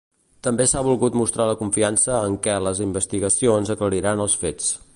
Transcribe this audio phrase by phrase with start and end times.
[0.45, 4.73] També s’ha volgut mostrar la confiança en què les investigacions aclariran els fets.